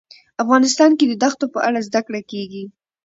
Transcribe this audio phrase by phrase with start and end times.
[0.43, 2.63] افغانستان کې د دښتو په اړه زده کړه کېږي.